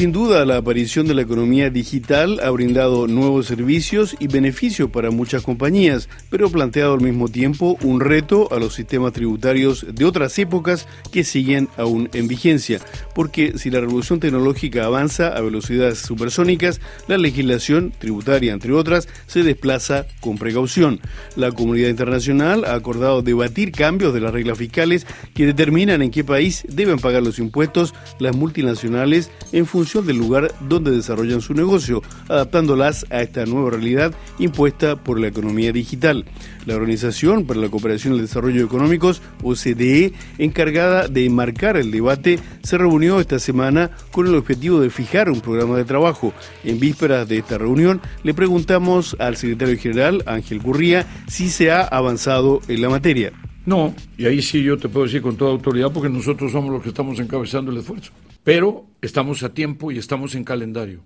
[0.00, 5.10] Sin duda, la aparición de la economía digital ha brindado nuevos servicios y beneficios para
[5.10, 10.06] muchas compañías, pero ha planteado al mismo tiempo un reto a los sistemas tributarios de
[10.06, 12.80] otras épocas que siguen aún en vigencia,
[13.14, 19.42] porque si la revolución tecnológica avanza a velocidades supersónicas, la legislación tributaria, entre otras, se
[19.42, 20.98] desplaza con precaución.
[21.36, 26.24] La comunidad internacional ha acordado debatir cambios de las reglas fiscales que determinan en qué
[26.24, 32.00] país deben pagar los impuestos las multinacionales en función del lugar donde desarrollan su negocio,
[32.28, 36.24] adaptándolas a esta nueva realidad impuesta por la economía digital.
[36.64, 42.38] La Organización para la Cooperación y el Desarrollo Económicos, OCDE, encargada de enmarcar el debate,
[42.62, 46.32] se reunió esta semana con el objetivo de fijar un programa de trabajo.
[46.62, 51.82] En vísperas de esta reunión, le preguntamos al secretario general, Ángel Curría, si se ha
[51.82, 53.32] avanzado en la materia.
[53.66, 56.82] No, y ahí sí yo te puedo decir con toda autoridad porque nosotros somos los
[56.82, 58.12] que estamos encabezando el esfuerzo.
[58.42, 61.00] Pero estamos a tiempo y estamos en calendario.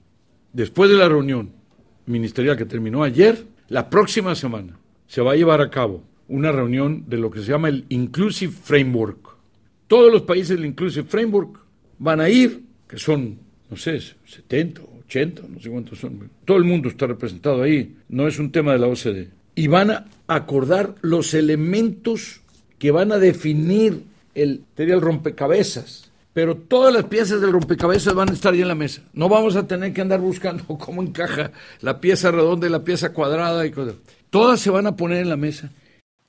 [0.52, 1.50] Después de la reunión
[2.06, 7.04] ministerial que terminó ayer, la próxima semana se va a llevar a cabo una reunión
[7.08, 9.36] de lo que se llama el Inclusive Framework.
[9.88, 11.58] Todos los países del Inclusive Framework
[11.98, 16.30] van a ir, que son, no sé, 70, 80, no sé cuántos son.
[16.44, 19.30] Todo el mundo está representado ahí, no es un tema de la OCDE.
[19.56, 22.40] Y van a acordar los elementos
[22.84, 24.04] que van a definir
[24.34, 28.74] el, el rompecabezas pero todas las piezas del rompecabezas van a estar ahí en la
[28.74, 29.00] mesa.
[29.14, 33.14] No vamos a tener que andar buscando cómo encaja la pieza redonda y la pieza
[33.14, 33.94] cuadrada y cosas.
[34.28, 35.70] Todas se van a poner en la mesa.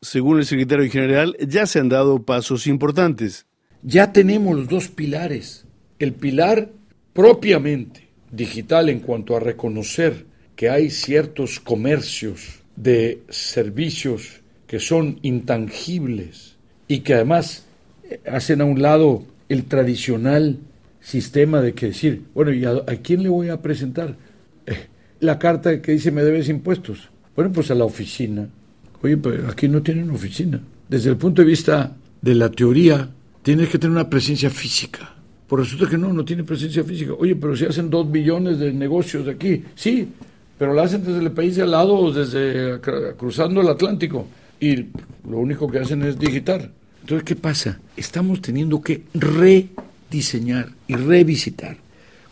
[0.01, 3.47] Según el secretario general, ya se han dado pasos importantes.
[3.83, 5.65] Ya tenemos los dos pilares.
[5.99, 6.69] El pilar
[7.11, 16.55] propiamente digital en cuanto a reconocer que hay ciertos comercios de servicios que son intangibles
[16.87, 17.65] y que además
[18.31, 20.57] hacen a un lado el tradicional
[21.01, 24.15] sistema de que decir, bueno, ¿y a, quién le voy a presentar
[24.65, 24.87] eh,
[25.19, 27.09] la carta que dice me debes impuestos?
[27.35, 28.47] Bueno, pues a la oficina.
[29.01, 30.59] Oye, pero aquí no tienen oficina.
[30.89, 33.09] Desde el punto de vista de la teoría,
[33.43, 35.13] tienes que tener una presencia física.
[35.47, 37.13] Por resulta que no, no tiene presencia física.
[37.13, 40.07] Oye, pero si hacen dos billones de negocios aquí, sí,
[40.57, 42.79] pero lo hacen desde el país de al lado, desde
[43.15, 44.25] cruzando el Atlántico.
[44.59, 44.87] Y
[45.29, 46.71] lo único que hacen es digitar.
[47.01, 47.79] Entonces, ¿qué pasa?
[47.95, 51.77] Estamos teniendo que rediseñar y revisitar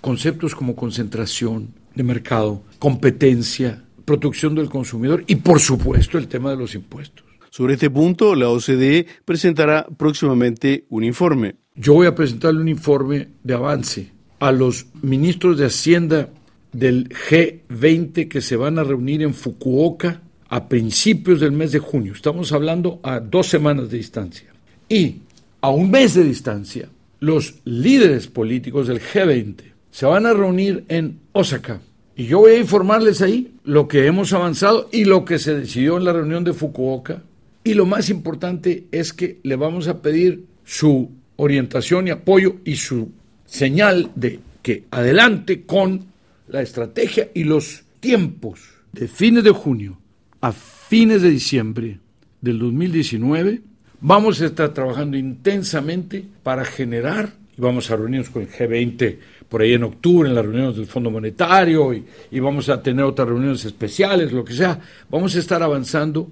[0.01, 6.57] conceptos como concentración de mercado, competencia, protección del consumidor y, por supuesto, el tema de
[6.57, 7.25] los impuestos.
[7.49, 11.55] Sobre este punto, la OCDE presentará próximamente un informe.
[11.75, 16.29] Yo voy a presentarle un informe de avance a los ministros de Hacienda
[16.71, 20.21] del G20 que se van a reunir en Fukuoka
[20.53, 22.13] a principios del mes de junio.
[22.13, 24.49] Estamos hablando a dos semanas de distancia.
[24.87, 25.15] Y
[25.61, 31.17] a un mes de distancia, los líderes políticos del G20 se van a reunir en
[31.31, 31.81] Osaka.
[32.15, 35.97] Y yo voy a informarles ahí lo que hemos avanzado y lo que se decidió
[35.97, 37.23] en la reunión de Fukuoka.
[37.63, 42.75] Y lo más importante es que le vamos a pedir su orientación y apoyo y
[42.75, 43.09] su
[43.47, 46.05] señal de que adelante con
[46.47, 48.59] la estrategia y los tiempos
[48.91, 49.97] de fines de junio
[50.43, 51.99] a fines de diciembre
[52.41, 53.61] del 2019
[54.05, 59.17] Vamos a estar trabajando intensamente para generar, y vamos a reunirnos con el G20
[59.47, 63.05] por ahí en octubre, en las reuniones del Fondo Monetario, y, y vamos a tener
[63.05, 64.77] otras reuniones especiales, lo que sea.
[65.09, 66.29] Vamos a estar avanzando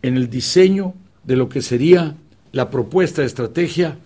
[0.00, 2.16] en el diseño de lo que sería
[2.52, 3.98] la propuesta de estrategia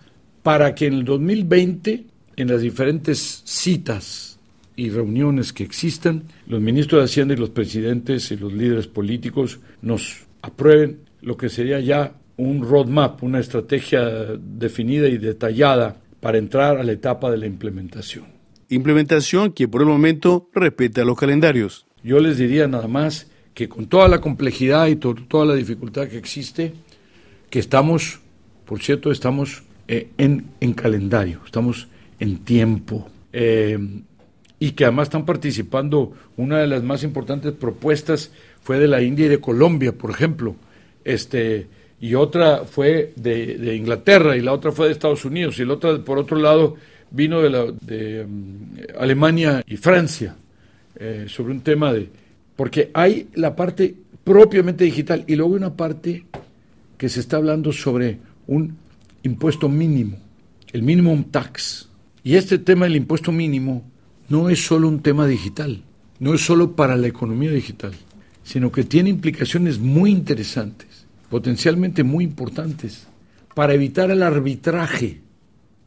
[0.43, 2.04] para que en el 2020,
[2.34, 4.34] en las diferentes citas
[4.77, 9.61] y reuniones que existan, los ministros de Hacienda y los presidentes y los líderes políticos
[9.83, 14.03] nos aprueben lo que sería ya un roadmap, una estrategia
[14.39, 18.25] definida y detallada para entrar a la etapa de la implementación.
[18.69, 21.87] Implementación que por el momento respeta los calendarios.
[22.03, 26.19] Yo les diría nada más que con toda la complejidad y toda la dificultad que
[26.19, 26.73] existe,
[27.51, 28.21] que estamos,
[28.65, 31.88] por cierto, estamos eh, en, en, calendario, estamos
[32.19, 33.09] en tiempo.
[33.32, 33.79] Eh,
[34.64, 38.31] y que además están participando, una de las más importantes propuestas
[38.62, 40.56] fue de la India y de Colombia, por ejemplo.
[41.05, 41.66] Este,
[42.00, 45.99] y otra fue de, Inglaterra y la otra fue de Estados Unidos y la otra,
[45.99, 46.76] por otro lado,
[47.11, 50.34] vino de, la, de mm, Alemania y Francia
[50.99, 52.08] eh, sobre un tema de...
[52.56, 53.94] Porque hay la parte
[54.25, 56.25] propiamente digital y luego una parte
[56.96, 58.78] que se está hablando sobre un
[59.25, 60.17] impuesto mínimo,
[60.72, 61.87] el minimum tax.
[62.22, 63.84] Y este tema del impuesto mínimo
[64.34, 65.82] no es solo un tema digital,
[66.19, 67.92] no es solo para la economía digital,
[68.42, 73.06] sino que tiene implicaciones muy interesantes potencialmente muy importantes
[73.54, 75.20] para evitar el arbitraje.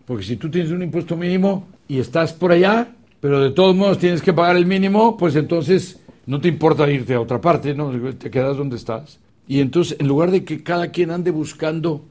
[0.05, 2.89] Porque si tú tienes un impuesto mínimo y estás por allá
[3.19, 7.15] pero de todos modos tienes que pagar el mínimo, pues entonces no te importa irte
[7.15, 7.91] a otra parte, ¿no?
[8.13, 9.19] Te quedas donde estás.
[9.47, 12.05] Y entonces, en lugar de que cada quien ande buscando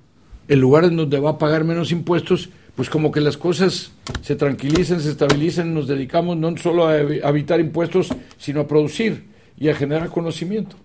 [0.48, 3.90] el lugar en donde va a pagar menos impuestos, pues como que las cosas
[4.20, 9.25] se tranquilicen, se estabilicen, nos dedicamos no solo a evitar impuestos, sino a producir
[9.58, 10.76] y a generar conocimiento.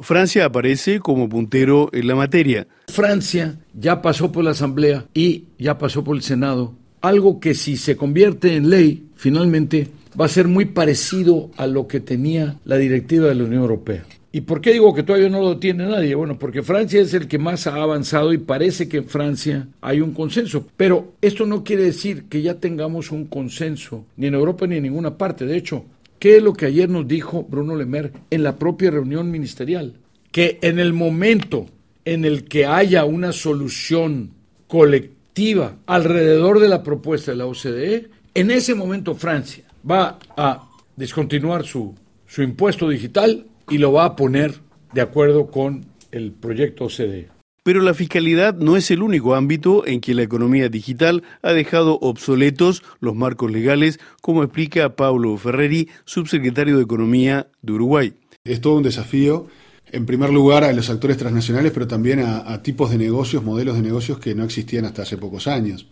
[0.00, 2.66] Francia aparece como puntero en la materia.
[2.88, 6.74] Francia ya pasó por la Asamblea y ya pasó por el Senado.
[7.00, 9.88] Algo que si se convierte en ley, finalmente
[10.20, 14.04] va a ser muy parecido a lo que tenía la directiva de la Unión Europea.
[14.34, 16.14] ¿Y por qué digo que todavía no lo tiene nadie?
[16.14, 20.00] Bueno, porque Francia es el que más ha avanzado y parece que en Francia hay
[20.00, 20.66] un consenso.
[20.74, 24.84] Pero esto no quiere decir que ya tengamos un consenso, ni en Europa ni en
[24.84, 25.44] ninguna parte.
[25.44, 25.84] De hecho,
[26.18, 29.92] ¿qué es lo que ayer nos dijo Bruno Lemer en la propia reunión ministerial?
[30.30, 31.66] Que en el momento
[32.06, 34.30] en el que haya una solución
[34.66, 41.66] colectiva alrededor de la propuesta de la OCDE, en ese momento Francia va a descontinuar
[41.66, 41.94] su,
[42.26, 44.60] su impuesto digital y lo va a poner
[44.92, 47.28] de acuerdo con el proyecto OCDE.
[47.64, 51.98] Pero la fiscalidad no es el único ámbito en que la economía digital ha dejado
[52.00, 58.14] obsoletos los marcos legales, como explica Pablo Ferreri, subsecretario de Economía de Uruguay.
[58.44, 59.46] Es todo un desafío,
[59.92, 63.82] en primer lugar, a los actores transnacionales, pero también a, tipos de negocios, modelos de
[63.82, 65.86] negocios que no existían hasta hace pocos años.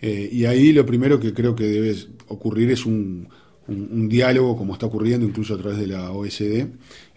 [0.00, 1.94] Eh, y ahí lo primero que creo que debe
[2.28, 3.28] ocurrir es un,
[3.70, 6.66] un, diálogo, como está ocurriendo incluso a través de la OSD,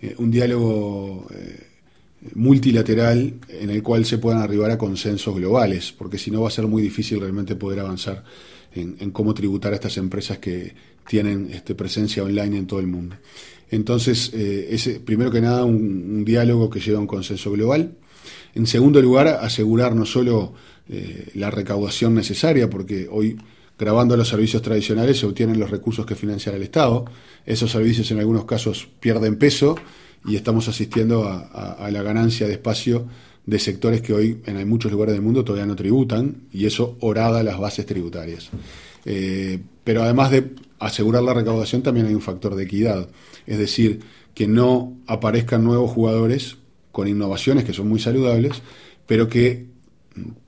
[0.01, 1.67] eh, un diálogo eh,
[2.35, 6.51] multilateral en el cual se puedan arribar a consensos globales, porque si no va a
[6.51, 8.23] ser muy difícil realmente poder avanzar
[8.75, 10.73] en, cómo tributar a estas empresas que
[11.07, 13.15] tienen este, presencia online en todo el mundo.
[13.69, 17.95] Entonces, eh, es primero que nada un, diálogo que lleva a un consenso global.
[18.55, 20.53] En segundo lugar, asegurar no solo
[21.33, 23.37] la recaudación necesaria, porque hoy
[23.77, 27.05] grabando los servicios tradicionales se obtienen los recursos que financia el Estado.
[27.45, 29.75] Esos servicios en algunos casos pierden peso
[30.25, 33.07] y estamos asistiendo a, la ganancia de espacio
[33.45, 37.43] de sectores que hoy en muchos lugares del mundo todavía no tributan y eso orada
[37.43, 38.49] las bases tributarias.
[39.05, 43.09] Eh, pero además de asegurar la recaudación también hay un factor de equidad,
[43.45, 43.99] es decir,
[44.33, 46.57] que no aparezcan nuevos jugadores
[46.91, 48.61] con innovaciones que son muy saludables,
[49.07, 49.65] pero que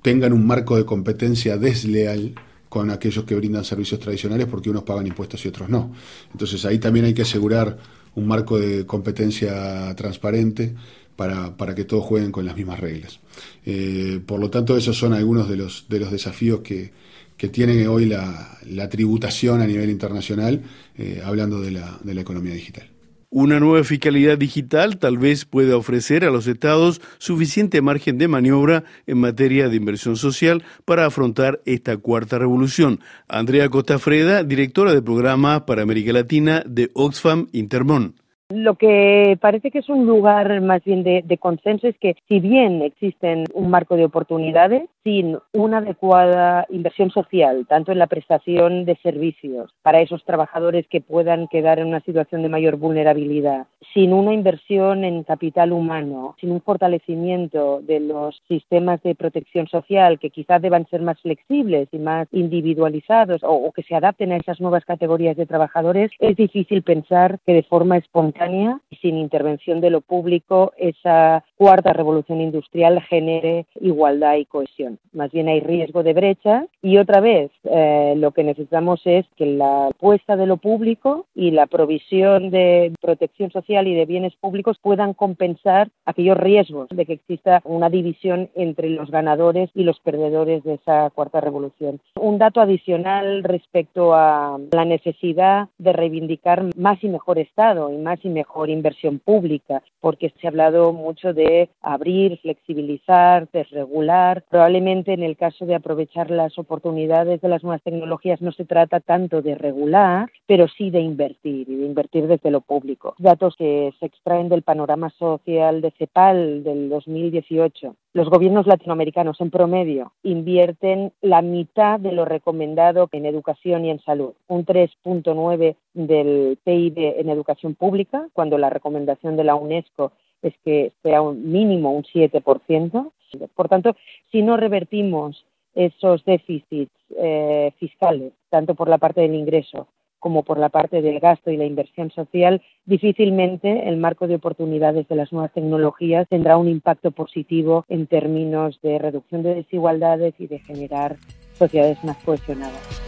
[0.01, 2.35] tengan un marco de competencia desleal
[2.75, 5.93] con aquellos que brindan servicios tradicionales porque unos pagan impuestos y otros no.
[6.33, 7.77] Entonces ahí también hay que asegurar
[8.15, 10.75] un marco de competencia transparente
[11.15, 13.21] para, para que todos jueguen con las mismas reglas.
[13.65, 16.91] Eh, por lo tanto, esos son algunos de los, de los desafíos que,
[17.37, 20.61] que tiene hoy la, la, tributación a nivel internacional,
[20.97, 22.89] eh, hablando de la, de la economía digital.
[23.29, 28.83] Una nueva fiscalidad digital tal vez pueda ofrecer a los estados suficiente margen de maniobra
[29.07, 32.99] en materia de inversión social para afrontar esta cuarta revolución.
[33.27, 38.15] Andrea Costafreda, directora de programa para América Latina de Oxfam Intermón.
[38.49, 42.83] Lo que parece que es un lugar más bien de, consenso es que si bien
[42.83, 48.97] existen un marco de oportunidades, sin una adecuada inversión social, tanto en la prestación de
[49.03, 54.33] servicios para esos trabajadores que puedan quedar en una situación de mayor vulnerabilidad, sin una
[54.33, 60.59] inversión en capital humano, sin un fortalecimiento de los sistemas de protección social que quizás
[60.59, 65.37] deban ser más flexibles y más individualizados o, que se adapten a esas nuevas categorías
[65.37, 70.73] de trabajadores, es difícil pensar que de forma espontánea y sin intervención de lo público
[70.77, 74.94] esa cuarta revolución industrial genere igualdad y cohesión.
[75.13, 79.45] Más bien hay riesgo de brecha y otra vez eh, lo que necesitamos es que
[79.45, 84.77] la apuesta de lo público y la provisión de protección social y de bienes públicos
[84.81, 90.63] puedan compensar aquellos riesgos de que exista una división entre los ganadores y los perdedores
[90.63, 91.99] de esa cuarta revolución.
[92.19, 98.23] Un dato adicional respecto a la necesidad de reivindicar más y mejor Estado y más
[98.23, 104.43] y mejor inversión pública, porque se ha hablado mucho de abrir, flexibilizar, desregular.
[104.49, 108.99] Probablemente en el caso de aprovechar las oportunidades de las nuevas tecnologías no se trata
[108.99, 113.15] tanto de regular, pero sí de invertir y de invertir desde lo público.
[113.17, 117.95] Datos que se extraen del panorama social de CEPAL del 2018.
[118.13, 123.99] Los gobiernos latinoamericanos en promedio invierten la mitad de lo recomendado en educación y en
[123.99, 130.11] salud, un 3.9 del PIB en educación pública cuando la recomendación de la UNESCO
[130.41, 133.11] es que sea un mínimo un 7%.
[133.55, 133.95] Por tanto,
[134.31, 139.87] si no revertimos esos déficits eh, fiscales, tanto por la parte del ingreso
[140.19, 145.07] como por la parte del gasto y la inversión social, difícilmente el marco de oportunidades
[145.07, 150.47] de las nuevas tecnologías tendrá un impacto positivo en términos de reducción de desigualdades y
[150.47, 151.17] de generar
[151.59, 153.04] sociedades más cohesionadas.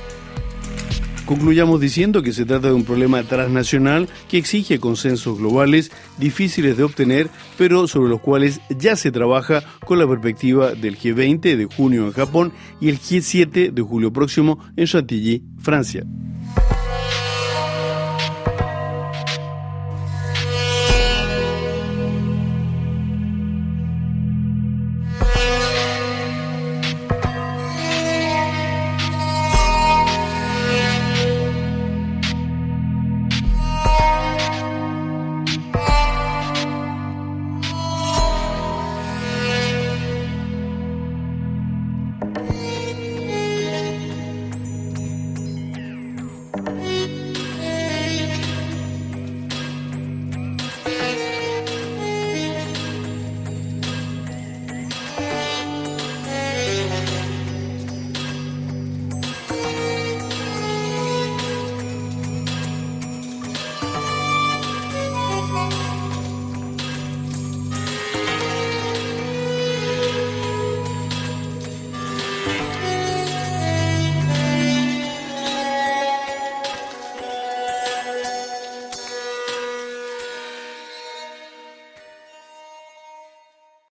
[1.27, 6.83] Concluyamos diciendo que se trata de un problema transnacional que exige consensos globales difíciles de
[6.83, 12.05] obtener, pero sobre los cuales ya se trabaja con la perspectiva del G20 de junio
[12.05, 16.05] en Japón y el G7 de julio próximo en Chantilly, Francia.